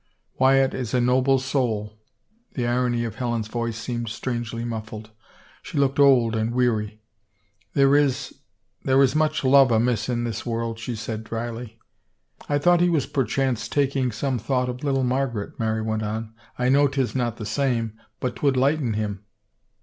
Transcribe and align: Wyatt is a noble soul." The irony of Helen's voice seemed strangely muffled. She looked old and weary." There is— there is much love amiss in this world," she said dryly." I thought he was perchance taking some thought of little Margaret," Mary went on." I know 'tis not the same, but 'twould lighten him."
Wyatt 0.39 0.73
is 0.73 0.95
a 0.95 0.99
noble 0.99 1.37
soul." 1.37 1.93
The 2.55 2.65
irony 2.65 3.03
of 3.03 3.17
Helen's 3.17 3.47
voice 3.47 3.77
seemed 3.77 4.09
strangely 4.09 4.65
muffled. 4.65 5.11
She 5.61 5.77
looked 5.77 5.99
old 5.99 6.35
and 6.35 6.55
weary." 6.55 7.03
There 7.75 7.95
is— 7.95 8.33
there 8.83 8.99
is 9.03 9.13
much 9.15 9.43
love 9.43 9.69
amiss 9.71 10.09
in 10.09 10.23
this 10.23 10.43
world," 10.43 10.79
she 10.79 10.95
said 10.95 11.23
dryly." 11.23 11.77
I 12.49 12.57
thought 12.57 12.81
he 12.81 12.89
was 12.89 13.05
perchance 13.05 13.67
taking 13.67 14.11
some 14.11 14.39
thought 14.39 14.69
of 14.69 14.83
little 14.83 15.03
Margaret," 15.03 15.59
Mary 15.59 15.83
went 15.83 16.01
on." 16.01 16.33
I 16.57 16.69
know 16.69 16.87
'tis 16.87 17.15
not 17.15 17.37
the 17.37 17.45
same, 17.45 17.93
but 18.19 18.35
'twould 18.37 18.57
lighten 18.57 18.93
him." 18.93 19.23